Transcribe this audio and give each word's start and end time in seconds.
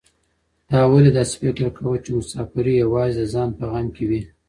تا 0.69 0.79
ولې 0.91 1.11
داسې 1.17 1.35
فکر 1.43 1.65
کاوه 1.77 1.97
چې 2.03 2.09
مساپر 2.17 2.65
یوازې 2.83 3.13
د 3.17 3.21
ځان 3.33 3.49
په 3.57 3.63
غم 3.71 3.87
کې 3.95 4.03
وي؟ 4.09 4.21